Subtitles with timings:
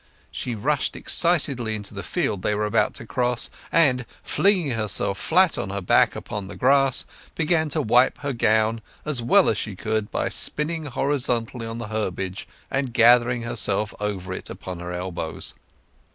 [0.31, 5.59] She rushed excitedly into the field they were about to cross, and flinging herself flat
[5.59, 9.75] on her back upon the grass, began to wipe her gown as well as she
[9.75, 15.53] could by spinning horizontally on the herbage and dragging herself over it upon her elbows.